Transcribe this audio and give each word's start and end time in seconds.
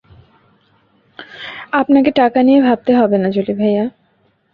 আপনাকে 1.71 2.09
টাকা 2.11 2.39
নিয়ে 2.43 2.61
ভাবতে 2.61 2.91
হবে 2.95 3.17
না, 3.17 3.27
জলি 3.29 3.53
ভাইয়া। 3.53 3.85